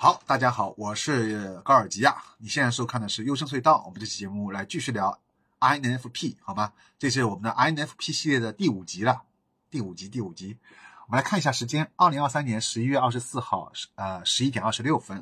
[0.00, 2.22] 好，大家好，我是高尔基亚。
[2.38, 5.18] 你现在收看的是《优声隧道》，我们这期节目来继续聊
[5.58, 6.72] INFP，好吗？
[7.00, 9.22] 这是我们的 INFP 系列的第五集了，
[9.68, 10.56] 第五集，第五集。
[11.08, 15.20] 我们来看一下时间，二零二三年十一月二十四号，呃，十一点二十六分。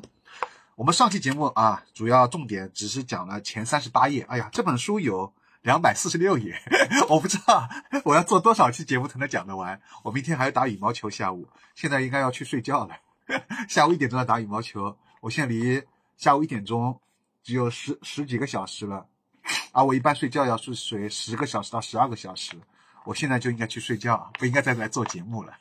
[0.75, 4.27] 我们上期节目啊，主要重点只是讲了前三十八页。
[4.29, 5.33] 哎呀，这本书有
[5.63, 6.55] 两百四十六页，
[7.09, 7.67] 我不知道
[8.03, 9.81] 我要做多少期节目才能讲得完。
[10.03, 12.95] 我明天还要打羽毛球，下午现在应该要去睡觉了。
[13.67, 15.83] 下午一点钟要打羽毛球，我现在离
[16.15, 16.99] 下午一点钟
[17.43, 19.05] 只有十十几个小时了，
[19.71, 22.55] 而我一般睡觉要是睡十个小时到十二个小时，
[23.03, 25.57] 我现在就应该去睡觉，不应该再来做节目了。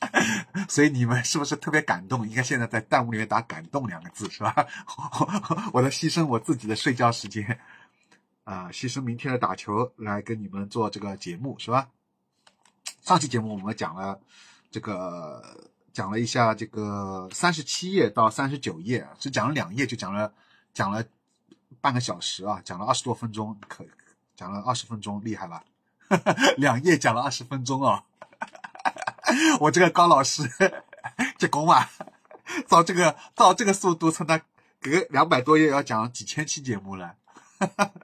[0.68, 2.28] 所以你们是不是特别感动？
[2.28, 4.54] 应该现在在弹幕里面打“感动”两个字是吧？
[5.72, 7.60] 我在牺牲我自己的睡觉时间
[8.44, 11.88] 啊，牺牲明天的打球来跟你们做这个节目是吧？
[13.02, 14.18] 上期节目我们讲了
[14.70, 15.70] 这个。
[15.94, 20.34] 讲了一下这个三十七页到三十九页，只讲了两页就讲了
[20.74, 21.04] 讲了
[21.80, 23.86] 半个小时啊，讲了二十多分钟，可
[24.34, 25.62] 讲了二十分钟，厉害吧？
[26.58, 28.02] 两页讲了二十分钟啊！
[29.60, 30.50] 我这个高老师
[31.38, 31.88] 结功啊！
[32.68, 34.36] 到这个到这个速度，从那
[34.80, 37.14] 隔两百多页要讲几千期节目了。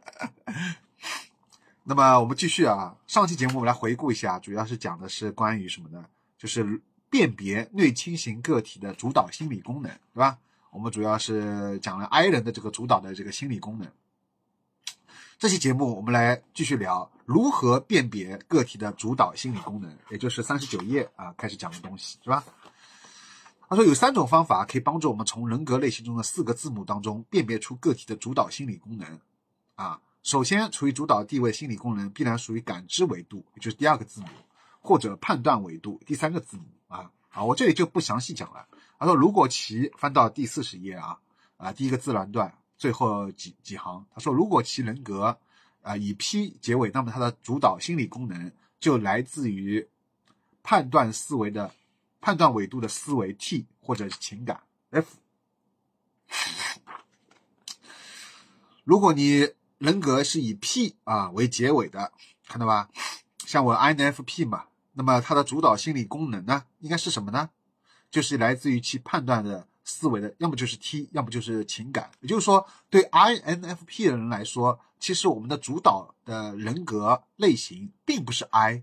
[1.82, 6.04] 那么我们继续啊，上期节目我们来回顾一下，主要是讲的是关于什么呢？
[6.38, 6.80] 就是。
[7.10, 10.38] 辨别内倾型个体的主导心理功能，对吧？
[10.70, 13.90] 我们主要是讲了 I 人的这个主导的这个心理功能。
[15.38, 22.44] 这期节目我们来继续聊如何辨别个体的主导心理功能，也就是三十九页啊开始讲的东西，是吧？
[23.68, 29.20] 他说有三种方法可以帮助我们从人格类型中的四个字母当中辨别出个体的主导心理功能。
[29.74, 34.28] 啊，首先处于主导地位心理功能必然属于感知维度，也就是第二个字母。
[34.82, 36.62] 或者判断维度第三个字母
[37.30, 38.66] 啊，我这里就不详细讲了。
[38.98, 41.18] 他说，如果其翻到第四十页啊
[41.56, 45.38] 啊，第一个自然段最后几几行，他说，如果其人格
[45.82, 49.88] 啊以 P 结尾，那么它的主导心理功能就来自于
[50.62, 51.72] 判断思维的
[52.20, 55.16] 判断维度的思维 T 或者情感 F。
[58.84, 62.12] 如果你人格是以 P 啊为结尾的，
[62.46, 62.90] 看到吧？
[63.46, 64.64] 像我 INFP 嘛。
[64.92, 67.50] 那么它的主导心理功能呢，应该是什么呢？
[68.10, 72.10] 就是来自于其判断的思维的，要么就是 T，要么就是情感。
[72.20, 78.82] 也就是说，对 INFP 的人来说，其实我们的主导的人格类型并不是 I。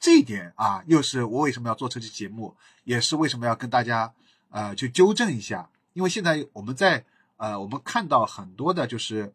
[0.00, 4.12] 这一点啊，又是我为什么要做这期节目，也是为什么要跟大家
[4.50, 5.70] 呃去纠正一下。
[5.92, 7.04] 因为现在我们在
[7.36, 9.32] 呃我们看到很多的就是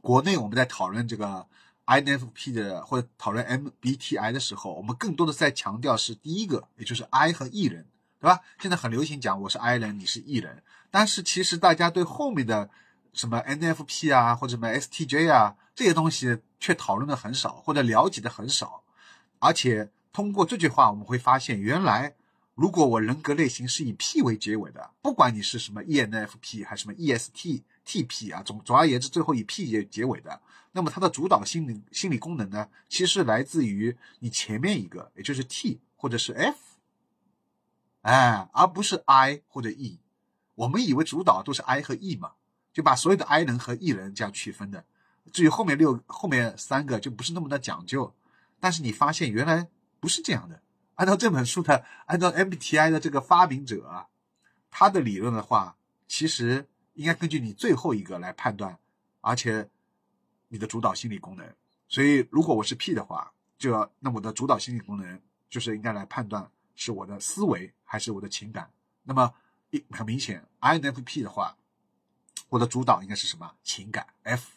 [0.00, 1.46] 国内我们在讨论这个。
[1.90, 7.84] INFP 的或者讨论 MBTI 的时候，我们更多的在强调是第一个，也就是 I 和 E 人，
[8.20, 8.40] 对吧？
[8.60, 10.62] 现在很流行讲我是 I 人，你是 E 人，
[10.92, 12.70] 但是其实大家对后面的
[13.12, 18.84] 什么 NFP 啊或者什么 STJ 啊这些东西却讨论的很少，或者了解的很少。
[19.40, 22.14] 而且通过这句话，我们会发现，原来
[22.54, 27.62] 如果我人格类型是以 P 为结尾的，不管你是什么 ENFP 还是什么 EST。
[27.84, 30.40] T.P 啊，总总而言之，最后以 P 结结尾的，
[30.72, 36.56] 那么它的主导心理心理功能呢，其实来自于你前面一个，也就是 T 或者是 F，
[38.02, 39.98] 哎，而不是 I 或者 E。
[40.54, 42.32] 我们以为主导都是 I 和 E 嘛，
[42.72, 44.84] 就把所有的 I 人和 E 人这样区分的。
[45.32, 48.14] 至于后面六后面三个就不是那么的讲究，
[48.60, 50.62] 但是你发现原来不是这样的。
[50.94, 54.08] 按照这本书的，按照 MBTI 的这个发明者啊，
[54.70, 55.76] 他的理论的话，
[56.06, 56.68] 其实。
[57.00, 58.78] 应该根据你最后一个来判断，
[59.22, 59.70] 而且
[60.48, 61.54] 你的主导心理功能。
[61.88, 65.18] 所以，如果我是 P 的话，就要那我的主导心理功能
[65.48, 68.70] 就是应该来判断是我的思维还是我的情感。
[69.04, 69.32] 那么，
[69.70, 71.56] 一很明显，INFP 的话，
[72.50, 73.50] 我的主导应该是什么？
[73.62, 74.50] 情感 F。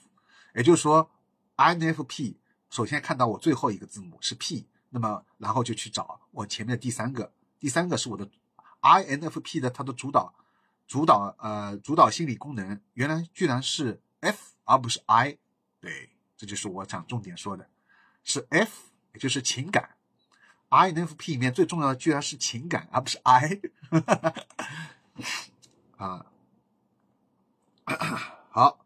[0.53, 1.09] 也就是说
[1.55, 2.35] ，INFP
[2.69, 8.29] 首先看到我最后一个字母是 P，那么然后就去找我前面的第三个，第三个是我的
[8.81, 10.33] INFP 的它的主导。
[10.87, 15.37] 主导呃，主导心理功能原来居然是 F 而不是 I，
[15.79, 17.67] 对，这就是我想重点说的，
[18.23, 19.95] 是 F，也就是情感。
[20.69, 23.59] INFP 里面最重要的居然是情感，而不是 I。
[25.97, 26.25] 啊，
[28.49, 28.85] 好，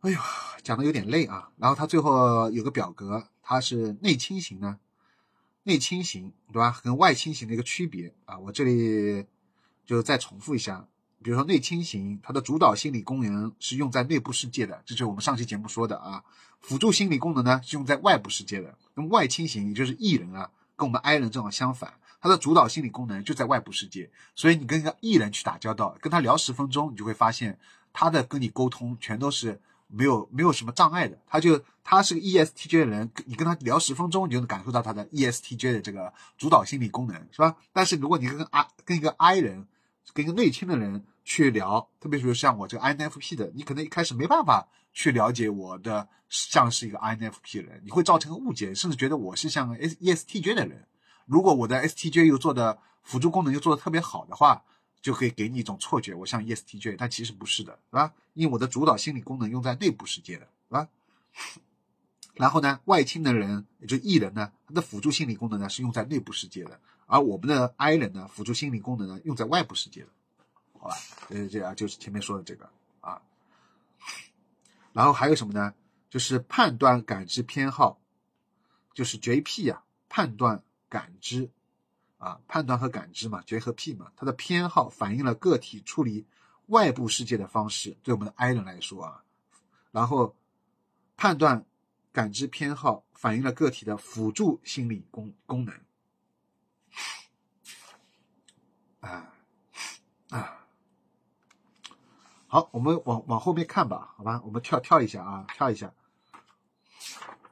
[0.00, 0.20] 哎呦，
[0.62, 1.50] 讲的有点累啊。
[1.56, 4.78] 然后他最后有个表格，它是内倾型呢，
[5.64, 6.80] 内倾型对吧？
[6.82, 9.26] 跟外倾型的一个区别啊，我这里。
[9.84, 10.86] 就是再重复一下，
[11.22, 16.22] 比如说内倾型，它的主导心理功能是用在内部世界的，这就是我们上期节目说的啊。
[16.60, 18.78] 辅助心理功能呢是用在外部世界的。
[18.94, 24.08] 那么外倾型，也就是 E 人啊，跟我们 I 人正好相反，他的主导心理功能就在外部世界。
[24.36, 27.58] 所以你跟一个 E 人去打交道，跟他聊十分钟，你就会发现
[27.92, 31.18] 他的跟你沟通全都是没有没有什么障碍的。
[31.26, 37.56] 他就他是个 ESTJ 的人，你跟他聊十分钟，你就能感受到他的 ESTJ 的这个主导心理功能，是吧？
[37.72, 39.66] 但是如果你跟 I 跟一个 I 人，
[40.12, 50.86] 跟一个内倾的人去聊，特别是像我这个 INFP 的，你可能一开始没办法去了解我的像是一个 INFP 人，你会造成误解，甚至觉得我是像 ESTJ 的人。
[51.26, 54.64] 如果我的 STJ 又做的辅助功能又做的特别好的话，
[55.00, 58.12] 就可以给你一种错觉，我像 ESTJ，但其实不是的，是吧？
[58.34, 60.88] 因为我的主导心理功能用在内部世界的，是吧？
[62.34, 66.80] 然后呢，外倾的人，也就 E 人呢，他的辅助心理功能呢是用在内部世界的。
[67.06, 70.08] 而我们的 I 人呢，辅助心理功能呢，用在外部世界的，
[70.78, 70.96] 好吧？
[71.28, 72.70] 呃，这啊就是前面说的这个
[73.00, 73.20] 啊。
[74.92, 75.74] 然后还有什么呢？
[76.08, 77.98] 就是判断感知偏好，
[78.94, 81.50] 就是 JP 呀，判断感知
[82.18, 86.26] 啊，判断和感知嘛，J 和 P 嘛，它的偏好反映了个体处理
[86.66, 87.96] 外部世界的方式。
[88.02, 89.24] 对我们的 I 人来说啊，
[89.90, 90.34] 然后
[91.16, 91.64] 判断
[92.12, 95.74] 感知偏好反映了个体的辅助心理功功能。
[99.00, 99.32] 啊
[100.28, 100.66] 啊，
[102.46, 105.92] 好，我们往往后面看吧，好吧，我们跳跳一下啊，跳一下，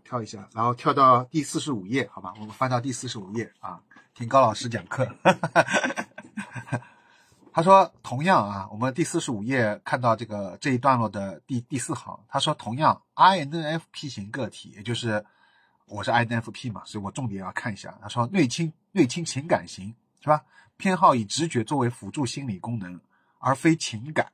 [0.04, 3.82] 跳一下，然后跳到第四十五页，好吧，我们翻到第四十五页啊，
[4.14, 5.06] 听高老师讲课。
[5.22, 6.06] 哈哈哈
[7.52, 15.24] 他说，同样啊，我们第四十五页看到这个这一段落的第第四行，他说，同样，INFP 型个体，也就是
[15.86, 17.98] 我是 INFP 嘛，所以我重点要看一下。
[18.00, 20.44] 他说，内倾内倾情感型是吧？
[20.76, 23.00] 偏好以直觉作为辅助心理功能，
[23.38, 24.32] 而非情感。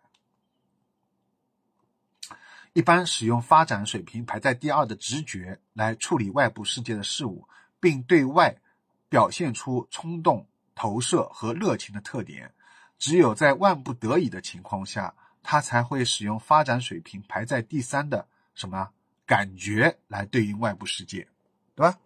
[2.75, 7.49] 一般使用发展水平排在第二的直觉来处理外部世界的事物，
[7.81, 8.55] 并对外
[9.09, 12.53] 表现出冲动、投射和热情的特点。
[12.99, 18.91] 只有在万不得已的情况下，他才会使用发展水平排在第三的什么
[19.25, 21.29] 感觉来对应外部世界，
[21.75, 21.99] 对吧？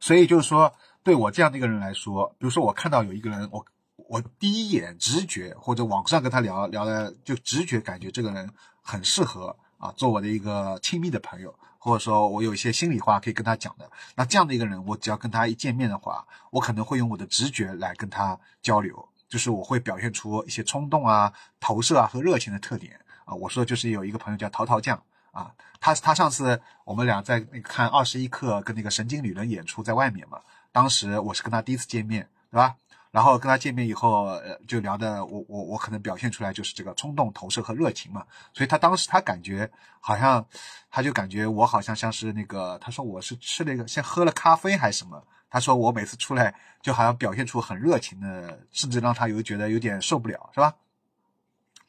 [0.00, 0.74] 所以就是说。
[1.04, 3.66] 对我这样的一个人来说，比如说我看到有一个人，我
[3.96, 8.48] 我第一眼直觉或者网上跟他聊聊的，就直觉感觉这个人
[8.80, 11.52] 很适合啊做我的一个亲密的朋友，
[11.84, 13.90] 或者说我有一些心里话可以跟他讲的。
[14.14, 23.34] 那这样的一个人，我只要跟他一见面的话，我可能会用我的直觉来跟他交流，就是我会表现出一些冲动啊、投射啊和热情的特点啊。
[23.34, 25.02] 我说就是有一个朋友叫淘淘酱
[25.32, 30.38] 啊，他他上次我们俩在那看二十一课跟那个神经理论演出在外面嘛。
[30.70, 32.76] 当时我是跟他第一次见面，对吧？
[33.12, 38.24] 然后跟他见面以后，呃，就聊的我我我可能表现出来就是这个冲动、投射和热情嘛。
[38.52, 39.70] 所以他当时他感觉
[40.00, 40.44] 好像，
[40.90, 45.22] 他就感觉我好像像是那个，他说我是吃了一个先喝了咖啡还是什么？
[45.50, 50.74] 他说我每次出来就好像表现出很热情的，甚至让他有觉得有点受不了，是吧？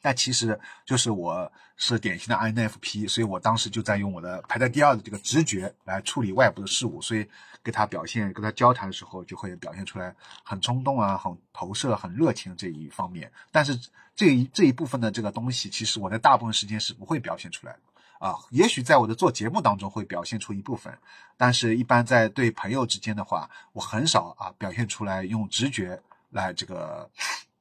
[0.04, 7.26] 但其实就是我是典型的 INFP，所以我当时就在用我的排在第二的这个直觉来处理外部的事物，所以
[7.62, 13.32] 跟他表现、跟他交谈的时候，就会表现出来很冲动啊、很投射、很热情这一方面。
[13.50, 13.80] 但是
[14.14, 18.34] 这一这一部分的这个东西，其实我在大部分时间是不会表现出来的啊。
[18.50, 20.92] 也许在我的做节目当中会表现出一部分，
[21.38, 25.98] 但是一般在对朋友之间的话，我很少啊表现出来用直觉
[26.28, 27.08] 来这个，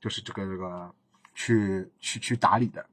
[0.02, 0.94] 就是这个这个。
[1.34, 2.86] 去去去打理的，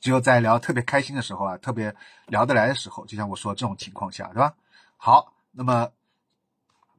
[0.00, 1.94] 只有在聊特别开心的时候啊，特别
[2.26, 4.54] 聊得来的时候，就像我说这种情况下，是吧？
[4.96, 5.90] 好，那么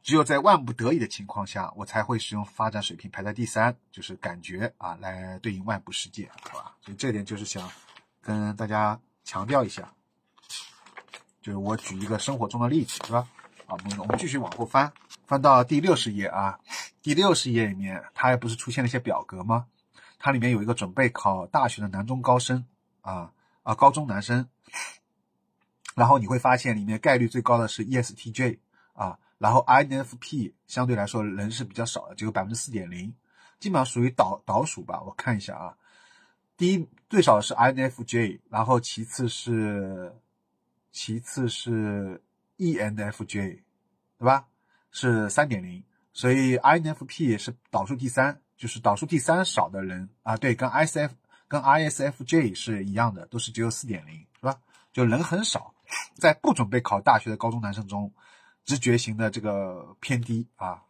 [0.03, 6.75] 只有在万不得已的情况下，我才会使用发展水平排在第三，就是感觉啊，来对应外部世界，好吧？
[6.81, 7.69] 所以这点就是想
[8.21, 9.91] 跟大家强调一下，
[11.41, 13.27] 就是我举一个生活中的例子，是吧？
[13.65, 14.91] 好，我们我们继续往后翻，
[15.25, 16.59] 翻到第六十页啊，
[17.01, 19.65] 第六十页里面，它不是出现了一些表格吗？
[20.25, 22.65] 它里面有一个准备考大学的男中高生
[23.01, 24.49] 啊啊高中男生，
[25.93, 28.57] 然后你会发现里面概率最高的是 ESTJ
[28.93, 33.13] 啊，然后 INFP 相对来说人是比较少的，只有百分之四点零，
[33.59, 34.99] 基本上属于倒倒数吧。
[35.03, 35.77] 我看一下啊，
[36.57, 40.11] 第一最少是 INFJ，然后其次是
[40.91, 42.19] 其次是
[42.57, 43.61] ENFJ，
[44.17, 44.47] 对吧？
[44.89, 48.41] 是三点零，所以 INFP 是倒数第三。
[48.57, 51.13] 就是导数第三少的人啊，对，跟 I S F
[51.47, 54.57] 跟 I S F J 是一样的，都是只有四点零，是吧？
[54.93, 55.73] 就人很少，
[56.15, 58.11] 在不准备考大学的高中男生中，
[58.63, 60.81] 直觉型的这个偏低啊。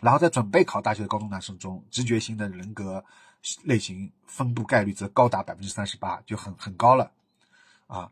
[0.00, 3.04] 然后在准备考大学的高中男生中，直觉型的人格
[3.62, 7.12] 类型分布概率则高达百分之三十八，就很很高了
[7.86, 8.10] 啊。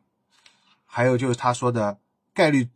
[0.86, 1.98] 还有就是他说的
[2.34, 2.68] 概率。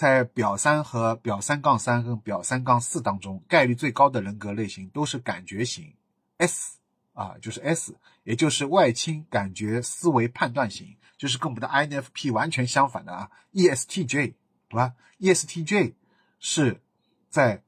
[0.00, 5.94] 在表三和表三杠三跟表三杠四当中，概率最高的人格类型都是感觉型
[6.38, 6.78] S
[7.12, 14.32] 啊，就是 S，也就是外倾感觉思维判断型，就是跟我们的 INFP 完全相反的啊，ESTJ
[14.70, 15.92] 对吧？ESTJ
[16.38, 16.80] 是
[17.28, 17.62] 在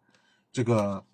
[0.52, 1.04] 这个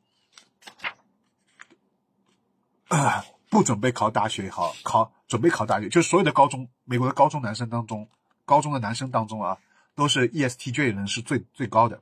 [3.50, 8.08] 不准备考大学也好，考准备考大学，就是所有的高中美国的高中男生当中，
[8.44, 9.58] 高中的男生当中啊。
[9.98, 12.00] 都是 ESTJ 人是最最高的，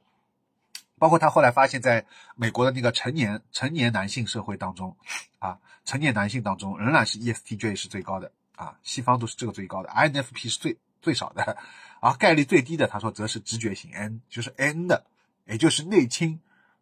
[0.98, 4.94] 包括他后来发现，在美国的那个成年成年男性社会当中，
[5.38, 11.56] 啊，成年男性当中仍然是 ESTJ 是最高的啊，西方都是这个最高的，INFP 是最最少的，
[12.00, 15.06] 而概率最低的，他说则是直觉型 N，就是 N 的，
[15.46, 16.38] 也就是内倾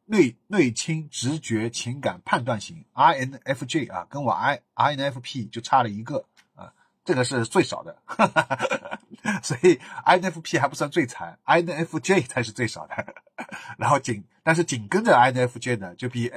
[0.06, 2.84] 内内倾直觉情感判断型。
[2.92, 6.24] INFJ 啊，跟我 I INFP 就差了一个
[6.56, 6.72] 啊，
[7.04, 7.96] 这个是最少的。
[9.42, 12.94] 所以 INFP 还不算最惨，INFJ 才是最少的。
[13.78, 16.32] 然后紧，但是紧跟着 INFJ 的就比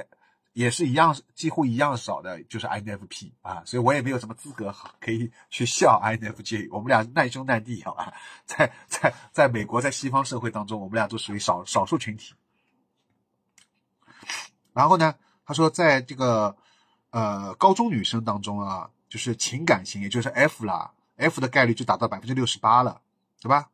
[0.52, 3.62] 也是一样，几乎一样少的，就是 INFP 啊。
[3.64, 6.68] 所以我也没有什么资格可以去笑 INFJ。
[6.72, 8.12] 我们俩难兄难弟，好吧？
[8.44, 12.34] 在在在美国，在西方社会当中，我们俩都属于少少数群体。
[14.72, 16.56] 然后呢，他说，在这个
[17.10, 20.92] 呃高中女生当中啊，就是情感型，也就是 F 啦。
[21.18, 23.02] F 的概率就达到百分之六十八了，
[23.40, 23.68] 对吧？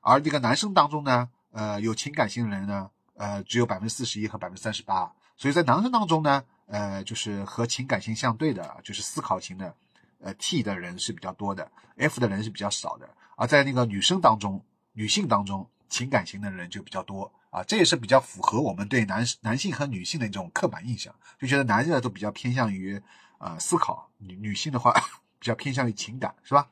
[0.00, 5.12] 而这个男生当中呢，呃，有情感型的人呢，呃，只有百分之四十一和百分之三十八。
[5.36, 9.74] 所以在男生当中呢，呃，就是和情感型相对的，就是思考型的，
[10.20, 13.08] 呃，T 的人是比较多的，F 的人是比较少的。
[13.36, 23.00] 而在那个女生当中，女性当中，情感型的人就比较多啊，这也是比较符合我们对男男性和女性的一种刻板印象，就觉得男的都比较偏向于
[23.38, 24.92] 呃思考，女女性的话
[25.40, 26.68] 比较偏向于情感，是吧？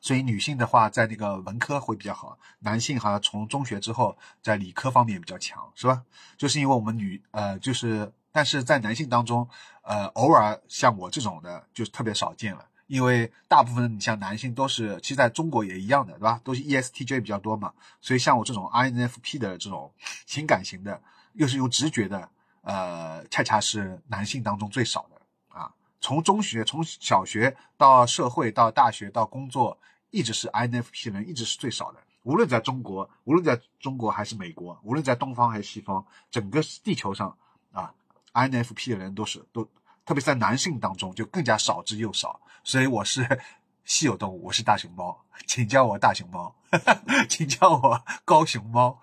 [0.00, 6.02] 所以女性的话，在那个文科会比较好，男性好像从中学之后在理科方面比较强，是吧？
[6.36, 9.48] 就是因为我们女呃，就是但是在男性当中，
[9.82, 16.40] 呃，偶尔像我这种的就特别少见了，因为大部分你像男性都是，其实在中国也一样的，对吧？
[16.42, 19.92] 都是 ESTJ 比较多嘛，所以像我这种 INFP 的这种
[20.26, 21.00] 情感型的，
[21.34, 22.28] 又是有直觉的，
[22.62, 25.13] 呃，恰恰是男性当中最少的。
[26.04, 29.78] 从中学、从小学到社会、到大学、到工作，
[30.10, 31.98] 一直是 INFP 人，一直是最少的。
[32.24, 37.34] 无论在中国，无论在中国还是美国，无论在东方还是西方，整个地球上
[37.72, 37.90] 啊
[38.34, 39.66] ，INFP 的人都是都，
[40.04, 42.38] 特别在男性当中就更加少之又少。
[42.64, 43.26] 所以我是
[43.86, 46.54] 稀有动物，我是大熊猫，请叫我大熊猫，
[47.30, 49.00] 请叫我高熊猫。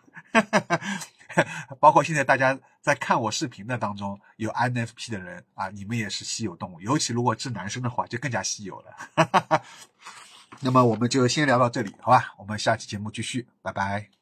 [1.79, 9.61] 包括现在大家在看我视频的当中，有 INFP 的人啊，你们也是稀有动物，尤其如果是男生的话，就更加稀有了。
[10.61, 12.33] 那么我们就先聊到这里，好吧？
[12.37, 14.20] 我们下期节目继续，拜拜。